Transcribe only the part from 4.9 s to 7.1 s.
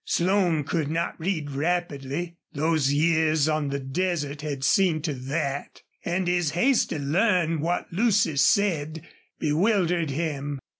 to that and his haste to